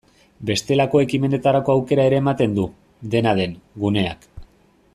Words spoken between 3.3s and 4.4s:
den, guneak.